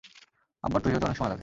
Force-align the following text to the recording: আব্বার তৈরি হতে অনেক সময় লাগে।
আব্বার 0.63 0.81
তৈরি 0.83 0.95
হতে 0.95 1.05
অনেক 1.05 1.17
সময় 1.17 1.29
লাগে। 1.29 1.39